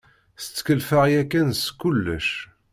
Setkelfeɣ 0.43 1.03
yakan 1.13 1.49
s 1.63 1.65
kullec. 1.81 2.29